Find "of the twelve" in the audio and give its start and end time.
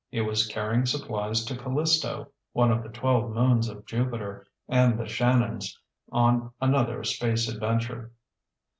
2.71-3.29